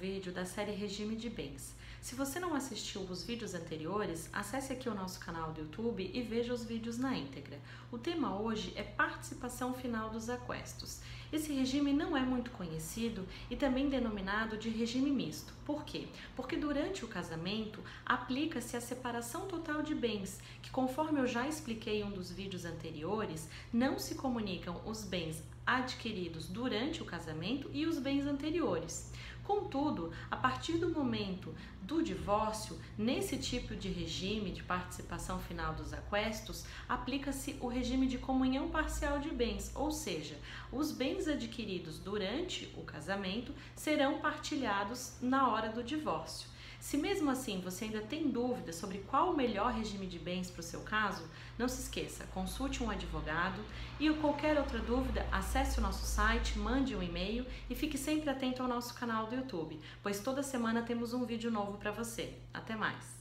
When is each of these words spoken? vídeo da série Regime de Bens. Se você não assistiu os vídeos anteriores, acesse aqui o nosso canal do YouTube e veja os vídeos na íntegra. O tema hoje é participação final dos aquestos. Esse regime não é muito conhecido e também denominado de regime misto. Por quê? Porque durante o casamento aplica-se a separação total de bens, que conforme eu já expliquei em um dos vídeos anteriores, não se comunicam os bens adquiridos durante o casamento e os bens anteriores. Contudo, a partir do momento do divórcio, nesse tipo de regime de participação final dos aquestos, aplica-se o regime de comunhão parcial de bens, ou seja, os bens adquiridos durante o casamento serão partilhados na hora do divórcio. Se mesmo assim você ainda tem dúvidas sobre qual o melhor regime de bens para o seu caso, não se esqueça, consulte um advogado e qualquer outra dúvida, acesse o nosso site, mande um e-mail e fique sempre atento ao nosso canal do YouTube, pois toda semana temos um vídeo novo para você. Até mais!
vídeo 0.00 0.32
da 0.32 0.46
série 0.46 0.72
Regime 0.72 1.14
de 1.14 1.28
Bens. 1.28 1.74
Se 2.00 2.14
você 2.14 2.40
não 2.40 2.54
assistiu 2.54 3.02
os 3.02 3.22
vídeos 3.22 3.52
anteriores, 3.52 4.30
acesse 4.32 4.72
aqui 4.72 4.88
o 4.88 4.94
nosso 4.94 5.20
canal 5.20 5.52
do 5.52 5.60
YouTube 5.60 6.10
e 6.14 6.22
veja 6.22 6.54
os 6.54 6.64
vídeos 6.64 6.96
na 6.96 7.14
íntegra. 7.14 7.58
O 7.92 7.98
tema 7.98 8.40
hoje 8.40 8.72
é 8.76 8.82
participação 8.82 9.74
final 9.74 10.08
dos 10.08 10.30
aquestos. 10.30 11.02
Esse 11.30 11.52
regime 11.52 11.92
não 11.92 12.16
é 12.16 12.22
muito 12.22 12.50
conhecido 12.52 13.28
e 13.50 13.56
também 13.56 13.90
denominado 13.90 14.56
de 14.56 14.70
regime 14.70 15.10
misto. 15.10 15.52
Por 15.66 15.84
quê? 15.84 16.08
Porque 16.34 16.56
durante 16.56 17.04
o 17.04 17.08
casamento 17.08 17.78
aplica-se 18.06 18.78
a 18.78 18.80
separação 18.80 19.46
total 19.46 19.82
de 19.82 19.94
bens, 19.94 20.40
que 20.62 20.70
conforme 20.70 21.20
eu 21.20 21.26
já 21.26 21.46
expliquei 21.46 22.00
em 22.00 22.04
um 22.04 22.10
dos 22.10 22.32
vídeos 22.32 22.64
anteriores, 22.64 23.50
não 23.70 23.98
se 23.98 24.14
comunicam 24.14 24.80
os 24.86 25.04
bens 25.04 25.42
adquiridos 25.66 26.48
durante 26.48 27.02
o 27.02 27.04
casamento 27.04 27.70
e 27.72 27.84
os 27.84 27.98
bens 27.98 28.26
anteriores. 28.26 29.12
Contudo, 29.50 30.12
a 30.30 30.36
partir 30.36 30.78
do 30.78 30.90
momento 30.90 31.52
do 31.82 32.04
divórcio, 32.04 32.78
nesse 32.96 33.36
tipo 33.36 33.74
de 33.74 33.88
regime 33.88 34.52
de 34.52 34.62
participação 34.62 35.40
final 35.40 35.74
dos 35.74 35.92
aquestos, 35.92 36.64
aplica-se 36.88 37.56
o 37.60 37.66
regime 37.66 38.06
de 38.06 38.16
comunhão 38.16 38.68
parcial 38.68 39.18
de 39.18 39.28
bens, 39.30 39.72
ou 39.74 39.90
seja, 39.90 40.38
os 40.70 40.92
bens 40.92 41.26
adquiridos 41.26 41.98
durante 41.98 42.72
o 42.76 42.84
casamento 42.84 43.52
serão 43.74 44.20
partilhados 44.20 45.14
na 45.20 45.48
hora 45.48 45.70
do 45.70 45.82
divórcio. 45.82 46.48
Se 46.80 46.96
mesmo 46.96 47.30
assim 47.30 47.60
você 47.60 47.84
ainda 47.84 48.00
tem 48.00 48.30
dúvidas 48.30 48.76
sobre 48.76 48.98
qual 48.98 49.30
o 49.30 49.36
melhor 49.36 49.72
regime 49.72 50.06
de 50.06 50.18
bens 50.18 50.50
para 50.50 50.60
o 50.60 50.64
seu 50.64 50.80
caso, 50.80 51.22
não 51.58 51.68
se 51.68 51.82
esqueça, 51.82 52.24
consulte 52.32 52.82
um 52.82 52.90
advogado 52.90 53.62
e 54.00 54.08
qualquer 54.14 54.58
outra 54.58 54.78
dúvida, 54.78 55.26
acesse 55.30 55.78
o 55.78 55.82
nosso 55.82 56.06
site, 56.06 56.58
mande 56.58 56.96
um 56.96 57.02
e-mail 57.02 57.46
e 57.68 57.74
fique 57.74 57.98
sempre 57.98 58.30
atento 58.30 58.62
ao 58.62 58.68
nosso 58.68 58.94
canal 58.94 59.26
do 59.26 59.36
YouTube, 59.36 59.78
pois 60.02 60.20
toda 60.20 60.42
semana 60.42 60.82
temos 60.82 61.12
um 61.12 61.26
vídeo 61.26 61.50
novo 61.50 61.76
para 61.76 61.90
você. 61.90 62.34
Até 62.52 62.74
mais! 62.74 63.19